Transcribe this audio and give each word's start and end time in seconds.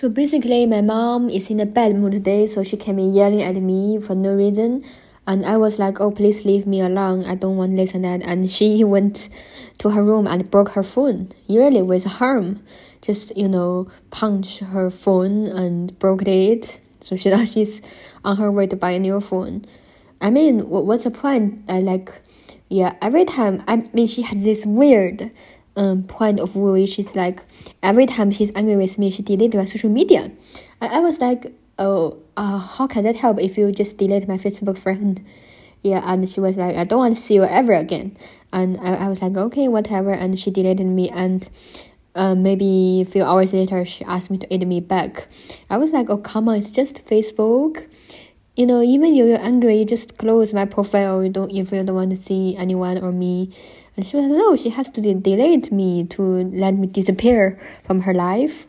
So 0.00 0.08
basically, 0.08 0.64
my 0.64 0.80
mom 0.80 1.28
is 1.28 1.50
in 1.50 1.60
a 1.60 1.66
bad 1.66 1.94
mood 1.94 2.12
today, 2.12 2.46
so 2.46 2.62
she 2.62 2.78
came 2.78 2.98
in 2.98 3.12
yelling 3.12 3.42
at 3.42 3.56
me 3.56 4.00
for 4.00 4.14
no 4.14 4.32
reason. 4.32 4.82
And 5.26 5.44
I 5.44 5.58
was 5.58 5.78
like, 5.78 6.00
oh, 6.00 6.10
please 6.10 6.46
leave 6.46 6.66
me 6.66 6.80
alone. 6.80 7.26
I 7.26 7.34
don't 7.34 7.58
want 7.58 7.74
listen 7.74 8.00
to 8.04 8.08
that. 8.08 8.22
And 8.22 8.50
she 8.50 8.82
went 8.94 9.28
to 9.76 9.90
her 9.90 10.02
room 10.02 10.26
and 10.26 10.50
broke 10.50 10.70
her 10.70 10.82
phone, 10.82 11.28
really 11.50 11.82
with 11.82 12.04
harm. 12.04 12.62
Just, 13.02 13.36
you 13.36 13.46
know, 13.46 13.88
punched 14.10 14.60
her 14.60 14.90
phone 14.90 15.48
and 15.48 15.98
broke 15.98 16.26
it. 16.26 16.80
So 17.02 17.14
she 17.14 17.28
now 17.36 17.44
she's 17.44 17.82
on 18.24 18.38
her 18.38 18.50
way 18.50 18.68
to 18.68 18.76
buy 18.76 18.92
a 18.92 18.98
new 18.98 19.20
phone. 19.20 19.66
I 20.18 20.30
mean, 20.30 20.60
what's 20.70 21.04
the 21.04 21.10
point? 21.10 21.62
I 21.68 21.80
like, 21.80 22.10
yeah, 22.70 22.96
every 23.02 23.26
time, 23.26 23.62
I 23.68 23.86
mean, 23.92 24.06
she 24.06 24.22
has 24.22 24.44
this 24.44 24.64
weird 24.64 25.30
um, 25.76 26.02
point 26.04 26.40
of 26.40 26.52
view, 26.52 26.72
which 26.72 26.98
is 26.98 27.14
like, 27.16 27.40
every 27.82 28.06
time 28.06 28.30
she's 28.30 28.52
angry 28.54 28.76
with 28.76 28.98
me, 28.98 29.10
she 29.10 29.22
deleted 29.22 29.58
my 29.58 29.64
social 29.64 29.90
media. 29.90 30.30
I, 30.80 30.98
I 30.98 31.00
was 31.00 31.20
like, 31.20 31.52
oh, 31.78 32.18
uh, 32.36 32.58
how 32.58 32.86
can 32.86 33.04
that 33.04 33.16
help 33.16 33.40
if 33.40 33.56
you 33.56 33.72
just 33.72 33.96
delete 33.96 34.28
my 34.28 34.38
Facebook 34.38 34.78
friend? 34.78 35.24
Yeah, 35.82 36.02
and 36.04 36.28
she 36.28 36.40
was 36.40 36.58
like, 36.58 36.76
I 36.76 36.84
don't 36.84 36.98
want 36.98 37.16
to 37.16 37.22
see 37.22 37.32
you 37.32 37.44
ever 37.44 37.72
again. 37.72 38.14
And 38.52 38.78
I, 38.82 39.06
I 39.06 39.08
was 39.08 39.22
like, 39.22 39.34
okay, 39.34 39.66
whatever. 39.66 40.12
And 40.12 40.38
she 40.38 40.50
deleted 40.50 40.86
me. 40.86 41.08
And 41.08 41.48
uh, 42.14 42.34
maybe 42.34 43.00
a 43.00 43.04
few 43.04 43.24
hours 43.24 43.52
later, 43.52 43.84
she 43.84 44.04
asked 44.04 44.30
me 44.30 44.38
to 44.38 44.52
add 44.52 44.66
me 44.66 44.80
back. 44.80 45.26
I 45.70 45.78
was 45.78 45.92
like, 45.92 46.10
oh, 46.10 46.18
come 46.18 46.48
on, 46.48 46.56
it's 46.56 46.72
just 46.72 47.06
Facebook. 47.06 47.86
You 48.56 48.66
know, 48.66 48.82
even 48.82 49.14
if 49.14 49.26
you're 49.26 49.40
angry, 49.40 49.78
you 49.78 49.84
just 49.84 50.18
close 50.18 50.52
my 50.52 50.66
profile. 50.66 51.24
You 51.24 51.30
don't 51.30 51.50
if 51.50 51.72
you 51.72 51.82
don't 51.82 51.94
want 51.94 52.10
to 52.10 52.16
see 52.16 52.56
anyone 52.56 52.98
or 52.98 53.12
me. 53.12 53.54
And 54.00 54.06
she 54.06 54.16
was 54.16 54.24
like, 54.24 54.38
no, 54.38 54.56
she 54.56 54.70
has 54.70 54.88
to 54.88 55.02
delete 55.02 55.70
me 55.70 56.04
to 56.04 56.22
let 56.22 56.72
me 56.72 56.86
disappear 56.86 57.60
from 57.84 58.00
her 58.00 58.14
life. 58.14 58.66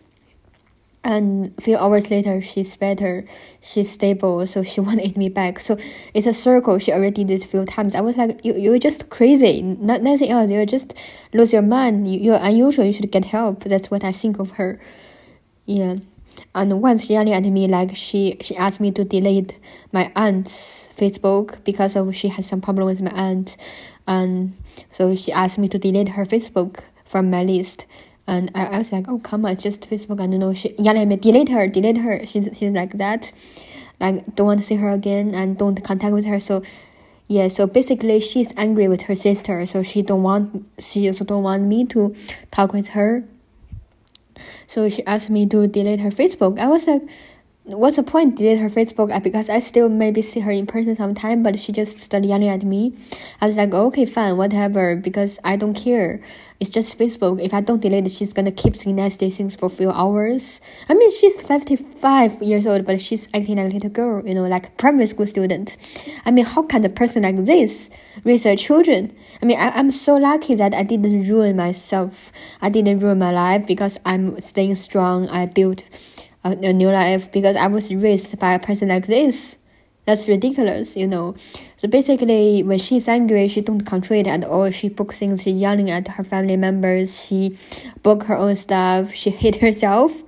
And 1.06 1.56
a 1.58 1.62
few 1.62 1.78
hours 1.78 2.12
later, 2.12 2.42
she's 2.42 2.76
better, 2.76 3.24
she's 3.62 3.90
stable, 3.90 4.46
so 4.46 4.62
she 4.62 4.82
wanted 4.90 5.16
me 5.16 5.30
back. 5.30 5.62
So 5.62 5.78
it's 6.14 6.28
a 6.28 6.34
circle. 6.34 6.80
She 6.80 6.92
already 6.92 7.24
did 7.24 7.30
this 7.30 7.46
few 7.46 7.64
times. 7.64 7.96
I 7.96 8.02
was 8.02 8.18
like, 8.18 8.44
you, 8.44 8.56
you're 8.58 8.78
just 8.78 9.10
crazy, 9.10 9.62
not 9.62 10.02
nothing 10.02 10.30
else. 10.32 10.52
You're 10.52 10.66
just 10.66 10.98
lose 11.32 11.54
your 11.54 11.62
mind. 11.62 12.14
You, 12.14 12.20
you're 12.20 12.40
unusual. 12.42 12.84
You 12.84 12.92
should 12.92 13.10
get 13.10 13.24
help. 13.24 13.64
That's 13.64 13.90
what 13.90 14.04
I 14.04 14.12
think 14.12 14.38
of 14.38 14.52
her. 14.58 14.82
Yeah. 15.66 15.96
And 16.54 16.82
once 16.82 17.06
she 17.06 17.14
yelling 17.14 17.34
at 17.34 17.44
me, 17.44 17.68
like 17.68 17.96
she 17.96 18.38
she 18.42 18.56
asked 18.58 18.80
me 18.80 18.92
to 18.92 19.04
delete 19.04 19.58
my 19.92 20.12
aunt's 20.16 20.90
Facebook 20.96 21.64
because 21.64 21.96
of 21.96 22.16
she 22.16 22.28
has 22.30 22.46
some 22.48 22.62
problem 22.62 22.86
with 22.86 23.02
my 23.02 23.12
aunt, 23.12 23.58
and 24.08 24.56
so 24.92 25.16
she 25.16 25.32
asked 25.32 25.58
me 25.58 25.70
to 25.70 25.78
delete 25.78 26.10
her 26.10 26.26
Facebook 26.26 26.84
from 27.06 27.30
my 27.30 27.44
list. 27.44 27.86
And 28.28 28.52
I, 28.56 28.66
I 28.68 28.78
was 28.78 28.92
like, 28.92 29.08
oh, 29.10 29.20
come 29.20 29.46
on, 29.46 29.52
it's 29.52 29.64
just 29.64 29.90
Facebook. 29.90 30.22
I 30.22 30.28
don't 30.28 30.40
know. 30.40 30.54
She 30.54 30.74
yelling 30.78 31.02
at 31.02 31.08
me, 31.08 31.18
delete 31.18 31.50
her, 31.50 31.68
delete 31.68 31.98
her. 31.98 32.26
She's, 32.26 32.50
she's 32.58 32.72
like 32.72 32.94
that. 32.94 33.32
Like, 34.00 34.36
don't 34.36 34.48
want 34.48 34.60
to 34.62 34.66
see 34.66 34.76
her 34.76 34.90
again 34.90 35.36
and 35.36 35.58
don't 35.58 35.84
contact 35.84 36.14
with 36.14 36.26
her. 36.26 36.40
So, 36.40 36.64
yeah, 37.28 37.48
so 37.48 37.68
basically 37.68 38.20
she's 38.20 38.54
angry 38.58 38.88
with 38.88 39.04
her 39.04 39.16
sister. 39.16 39.66
So 39.66 39.84
she 39.84 40.02
don't 40.02 40.24
want, 40.24 40.66
she 40.80 41.08
also 41.08 41.26
don't 41.26 41.44
want 41.44 41.64
me 41.64 41.86
to 41.88 42.16
talk 42.52 42.74
with 42.74 42.90
her. 42.90 43.24
So 44.68 44.90
she 44.90 45.06
asked 45.06 45.30
me 45.30 45.46
to 45.48 45.68
delete 45.68 46.00
her 46.00 46.10
Facebook. 46.10 46.60
I 46.60 46.68
was 46.68 46.88
like, 46.88 47.04
what's 47.64 47.96
the 47.96 48.04
point 48.04 48.36
delete 48.36 48.58
her 48.58 48.70
Facebook 48.70 49.12
because 49.24 49.50
I 49.50 49.60
still 49.60 49.88
maybe 49.88 50.22
see 50.22 50.40
her 50.40 50.52
in 50.52 50.66
person 50.66 50.96
sometime, 50.96 51.44
but 51.44 51.60
she 51.60 51.72
just 51.72 52.00
started 52.00 52.28
yelling 52.28 52.50
at 52.50 52.64
me. 52.64 52.96
I 53.40 53.48
was 53.48 53.58
like, 53.58 53.74
okay, 53.74 54.06
fine, 54.06 54.38
whatever, 54.38 54.96
because 54.96 55.38
I 55.44 55.58
don't 55.58 55.76
care. 55.76 56.20
It's 56.60 56.70
just 56.70 56.98
Facebook. 56.98 57.42
If 57.42 57.54
I 57.54 57.62
don't 57.62 57.82
delete 57.82 58.06
it, 58.06 58.12
she's 58.12 58.34
gonna 58.34 58.52
keep 58.52 58.76
saying 58.76 58.96
nasty 58.96 59.30
things 59.30 59.56
for 59.56 59.68
a 59.68 59.70
few 59.70 59.92
hours. 59.92 60.62
I 60.90 60.94
mean, 60.94 61.12
she's 61.12 61.42
55 61.42 62.42
years 62.42 62.66
old, 62.66 62.86
but 62.86 63.00
she's 63.00 63.28
acting 63.34 63.58
like 63.58 63.72
a 63.72 63.74
little 63.74 63.90
girl, 63.90 64.28
you 64.28 64.34
know, 64.34 64.44
like 64.44 64.78
primary 64.78 65.08
school 65.08 65.26
student. 65.26 65.78
I 66.26 66.32
mean, 66.32 66.46
how 66.46 66.64
can 66.64 66.84
a 66.86 66.90
person 66.90 67.24
like 67.24 67.46
this 67.46 67.90
raise 68.24 68.44
their 68.44 68.56
children? 68.56 69.16
I 69.42 69.46
mean, 69.46 69.60
I, 69.60 69.70
I'm 69.70 69.92
so 69.92 70.18
lucky 70.18 70.56
that 70.56 70.74
I 70.74 70.84
didn't 70.84 71.28
ruin 71.28 71.56
myself. 71.56 72.32
I 72.62 72.70
didn't 72.70 73.00
ruin 73.00 73.20
my 73.20 73.32
life 73.32 73.66
because 73.66 74.00
I'm 74.06 74.40
staying 74.40 74.76
strong. 74.76 75.30
I 75.30 75.48
built 75.48 75.84
a, 76.44 76.52
a 76.52 76.74
new 76.74 76.90
life 76.90 77.32
because 77.32 77.56
I 77.56 77.68
was 77.68 77.94
raised 77.94 78.38
by 78.40 78.54
a 78.54 78.60
person 78.60 78.90
like 78.90 79.08
this. 79.08 79.58
That's 80.06 80.28
ridiculous, 80.28 80.98
you 80.98 81.08
know. 81.08 81.36
So 81.78 81.88
basically, 81.88 82.64
when 82.64 82.80
she's 82.80 83.08
angry, 83.08 83.48
she 83.48 83.62
don't 83.62 83.82
control 83.86 84.20
it 84.20 84.28
at 84.28 84.44
all. 84.44 84.70
She 84.72 84.90
broke 84.90 85.14
things. 85.14 85.44
She 85.44 85.52
yelling 85.52 85.92
at 85.92 86.08
her 86.08 86.24
family 86.24 86.58
members. 86.58 87.24
She 87.24 87.58
broke 88.02 88.24
her 88.24 88.36
own 88.36 88.56
stuff. 88.56 89.14
She 89.14 89.30
hit 89.30 89.56
herself. 89.62 90.24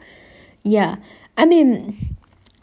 Yeah, 0.61 0.97
I 1.37 1.45
mean, 1.45 1.95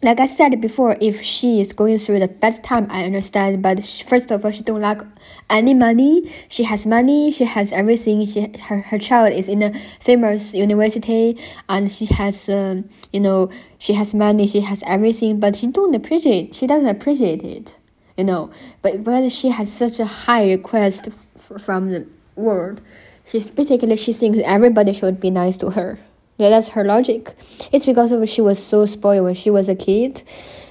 like 0.03 0.19
I 0.19 0.27
said 0.27 0.59
before, 0.61 0.97
if 1.01 1.21
she 1.23 1.61
is 1.61 1.75
going 1.75 1.99
through 1.99 2.21
the 2.21 2.29
bad 2.29 2.65
time, 2.65 2.87
I 2.89 3.05
understand. 3.05 3.63
But 3.63 3.85
she, 3.85 4.03
first 4.03 4.31
of 4.31 4.45
all, 4.45 4.51
she 4.51 4.63
don't 4.63 4.81
like 4.81 5.03
any 5.51 5.75
money. 5.75 6.33
She 6.49 6.65
has 6.65 6.87
money. 6.87 7.31
She 7.31 7.45
has 7.45 7.71
everything. 7.71 8.25
She 8.25 8.51
her, 8.63 8.79
her 8.79 8.99
child 8.99 9.35
is 9.35 9.49
in 9.49 9.63
a 9.63 9.79
famous 10.01 10.55
university, 10.55 11.39
and 11.69 11.93
she 11.93 12.07
has 12.07 12.49
um, 12.49 12.89
you 13.13 13.21
know 13.21 13.51
she 13.79 13.93
has 13.93 14.15
money. 14.15 14.47
She 14.47 14.61
has 14.61 14.83
everything, 14.87 15.39
but 15.39 15.57
she 15.57 15.67
don't 15.67 15.95
appreciate. 15.95 16.55
She 16.55 16.67
doesn't 16.67 16.89
appreciate 16.89 17.43
it, 17.43 17.79
you 18.17 18.25
know. 18.25 18.51
But 18.81 19.05
but 19.05 19.29
she 19.29 19.51
has 19.51 19.71
such 19.71 20.01
a 20.01 20.07
high 20.07 20.49
request 20.49 21.09
from 21.37 21.91
the 21.91 22.09
world. 22.37 22.81
She's 23.27 23.51
basically 23.51 23.97
she 23.99 24.15
thinks 24.15 24.39
everybody 24.45 24.95
should 24.95 25.21
be 25.21 25.31
nice 25.31 25.59
to 25.59 25.71
her. 25.71 25.99
Yeah, 26.41 26.49
that's 26.49 26.69
her 26.71 26.85
logic. 26.85 27.35
It's 27.71 27.85
because 27.85 28.13
of 28.13 28.27
she 28.27 28.41
was 28.41 28.59
so 28.59 28.87
spoiled 28.87 29.25
when 29.25 29.35
she 29.35 29.51
was 29.51 29.69
a 29.69 29.75
kid. 29.75 30.23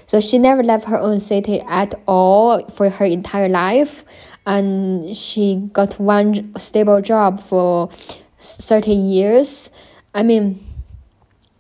So 0.07 0.19
she 0.19 0.39
never 0.39 0.63
left 0.63 0.87
her 0.87 0.97
own 0.97 1.19
city 1.19 1.61
at 1.61 1.93
all 2.07 2.67
for 2.69 2.89
her 2.89 3.05
entire 3.05 3.47
life. 3.47 4.03
And 4.47 5.15
she 5.15 5.69
got 5.71 5.99
one 5.99 6.57
stable 6.57 7.01
job 7.01 7.39
for 7.39 7.89
30 8.39 8.91
years. 8.91 9.69
I 10.15 10.23
mean, 10.23 10.59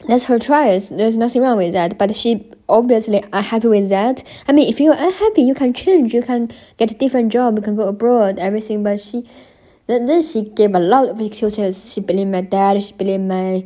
that's 0.07 0.25
her 0.25 0.39
choice. 0.39 0.89
There's 0.89 1.15
nothing 1.15 1.43
wrong 1.43 1.57
with 1.57 1.73
that. 1.73 1.99
But 1.99 2.15
she 2.15 2.51
obviously 2.67 3.23
unhappy 3.31 3.67
with 3.67 3.89
that. 3.89 4.23
I 4.47 4.53
mean, 4.53 4.67
if 4.67 4.79
you're 4.79 4.95
unhappy, 4.97 5.43
you 5.43 5.53
can 5.53 5.71
change. 5.71 6.15
You 6.15 6.23
can 6.23 6.49
get 6.77 6.89
a 6.89 6.95
different 6.95 7.31
job. 7.31 7.57
You 7.57 7.61
can 7.61 7.75
go 7.75 7.87
abroad, 7.87 8.39
everything. 8.39 8.81
But 8.81 8.99
she 8.99 9.27
then, 9.89 10.05
then 10.05 10.21
she 10.21 10.43
gave 10.43 10.75
a 10.75 10.79
lot 10.79 11.09
of 11.09 11.19
excuses. 11.19 11.91
She 11.91 11.99
blamed 11.99 12.31
my 12.31 12.41
dad. 12.41 12.81
She 12.83 12.93
blamed 12.93 13.27
my 13.27 13.65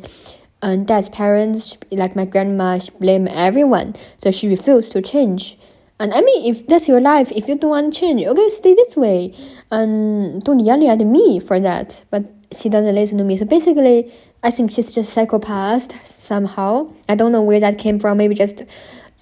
um, 0.62 0.86
dad's 0.86 1.10
parents, 1.10 1.76
she, 1.90 1.96
like 1.96 2.16
my 2.16 2.24
grandma. 2.24 2.78
She 2.78 2.90
blamed 2.92 3.28
everyone. 3.28 3.94
So 4.22 4.30
she 4.30 4.48
refused 4.48 4.92
to 4.92 5.02
change. 5.02 5.58
And 6.00 6.14
I 6.14 6.22
mean, 6.22 6.50
if 6.50 6.66
that's 6.66 6.88
your 6.88 7.00
life, 7.00 7.30
if 7.30 7.46
you 7.46 7.56
don't 7.56 7.68
want 7.68 7.92
to 7.92 8.00
change, 8.00 8.24
okay, 8.24 8.48
stay 8.48 8.74
this 8.74 8.96
way. 8.96 9.34
And 9.70 10.42
don't 10.42 10.60
yell 10.60 10.82
at 10.88 11.00
me 11.00 11.40
for 11.40 11.60
that. 11.60 12.02
But 12.10 12.24
she 12.52 12.70
doesn't 12.70 12.94
listen 12.94 13.18
to 13.18 13.24
me. 13.24 13.36
So 13.36 13.44
basically, 13.44 14.10
I 14.42 14.50
think 14.50 14.72
she's 14.72 14.94
just 14.94 15.12
psychopath 15.12 16.06
somehow. 16.06 16.90
I 17.06 17.16
don't 17.16 17.32
know 17.32 17.42
where 17.42 17.60
that 17.60 17.78
came 17.78 17.98
from. 17.98 18.16
Maybe 18.16 18.34
just 18.34 18.64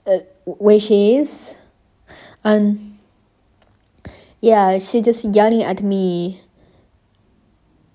uh, 0.06 0.18
where 0.44 0.78
she 0.78 1.16
is. 1.16 1.56
And 2.44 2.78
yeah, 4.40 4.78
she 4.78 5.02
just 5.02 5.24
yelling 5.24 5.64
at 5.64 5.82
me 5.82 6.41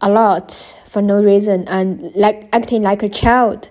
a 0.01 0.09
lot 0.09 0.51
for 0.85 1.01
no 1.01 1.21
reason 1.21 1.67
and 1.67 2.15
like 2.15 2.49
acting 2.53 2.83
like 2.83 3.03
a 3.03 3.09
child. 3.09 3.69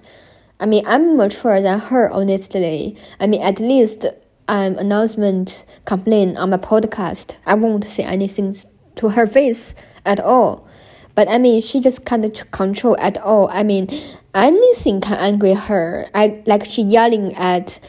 I 0.59 0.67
mean, 0.67 0.85
I'm 0.87 1.17
mature 1.17 1.61
than 1.61 1.79
her, 1.79 2.11
honestly. 2.11 2.97
I 3.21 3.27
mean, 3.27 3.43
at 3.43 3.61
least 3.61 4.07
um, 4.49 4.79
announcement 4.79 5.65
complain 5.85 6.37
on 6.37 6.51
my 6.51 6.57
podcast. 6.57 7.37
I 7.47 7.55
won't 7.55 7.85
say 7.85 8.05
anything 8.05 8.55
to 8.97 9.11
her 9.11 9.27
face 9.27 9.75
at 10.05 10.21
all. 10.21 10.67
But 11.15 11.29
I 11.29 11.39
mean, 11.39 11.63
she 11.63 11.81
just 11.81 12.05
can't 12.05 12.51
control 12.53 12.97
at 12.99 13.17
all. 13.19 13.49
I 13.51 13.63
mean, 13.63 13.89
anything 14.35 15.01
can 15.01 15.19
angry 15.19 15.55
her. 15.55 16.07
I 16.15 16.43
like 16.47 16.65
she 16.67 16.83
yelling 16.83 17.35
at 17.37 17.81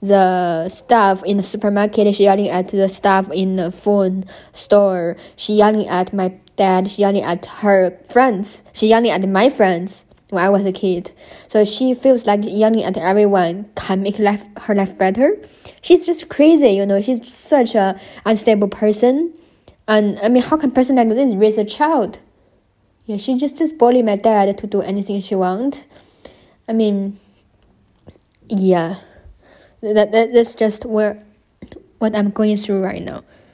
the 0.00 0.68
staff 0.68 1.24
in 1.24 1.36
the 1.38 1.42
supermarket. 1.42 2.14
She 2.14 2.24
yelling 2.24 2.48
at 2.48 2.68
the 2.68 2.88
staff 2.88 3.30
in 3.32 3.56
the 3.56 3.72
phone 3.72 4.24
store. 4.52 5.16
She 5.34 5.54
yelling 5.54 5.88
at 5.88 6.12
my 6.12 6.38
dad. 6.56 6.90
She 6.90 7.02
yelling 7.02 7.22
at 7.22 7.46
her 7.46 7.96
friends. 8.06 8.64
She 8.72 8.88
yelling 8.88 9.10
at 9.10 9.26
my 9.28 9.48
friends 9.48 10.04
when 10.30 10.44
I 10.44 10.48
was 10.48 10.64
a 10.64 10.72
kid. 10.72 11.12
So 11.48 11.64
she 11.64 11.94
feels 11.94 12.26
like 12.26 12.40
yelling 12.42 12.82
at 12.84 12.96
everyone 12.96 13.70
can 13.76 14.02
make 14.02 14.18
life 14.18 14.44
her 14.62 14.74
life 14.74 14.98
better. 14.98 15.36
She's 15.82 16.04
just 16.04 16.28
crazy, 16.28 16.70
you 16.70 16.84
know. 16.84 17.00
She's 17.00 17.26
such 17.32 17.74
a 17.74 17.98
unstable 18.24 18.68
person. 18.68 19.32
And 19.88 20.18
I 20.20 20.28
mean, 20.28 20.42
how 20.42 20.56
can 20.56 20.72
person 20.72 20.96
like 20.96 21.08
this 21.08 21.34
raise 21.34 21.58
a 21.58 21.64
child? 21.64 22.20
Yeah, 23.06 23.18
she 23.18 23.38
just 23.38 23.56
just 23.58 23.78
bully 23.78 24.02
my 24.02 24.16
dad 24.16 24.58
to 24.58 24.66
do 24.66 24.82
anything 24.82 25.20
she 25.20 25.36
want. 25.36 25.86
I 26.68 26.72
mean, 26.72 27.16
yeah, 28.48 28.96
that, 29.80 30.10
that 30.10 30.32
that's 30.32 30.56
just 30.56 30.84
where 30.84 31.22
what 31.98 32.16
I'm 32.16 32.30
going 32.30 32.56
through 32.56 32.82
right 32.82 33.02
now. 33.02 33.22